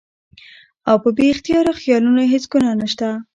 [0.89, 3.07] او پۀ بې اختياره خيالونو هېڅ ګناه نشته